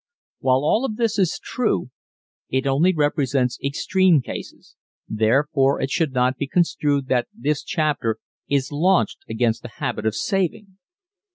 [0.39, 1.91] While all of this is true
[2.49, 4.75] it only represents extreme cases,
[5.07, 8.17] therefore it should not be construed that this chapter
[8.49, 10.79] is launched against the habit of saving.